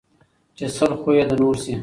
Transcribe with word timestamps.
ـ 0.29 0.55
چې 0.57 0.65
سل 0.75 0.91
خويه 1.01 1.23
د 1.29 1.31
نور 1.41 1.55
شي 1.63 1.73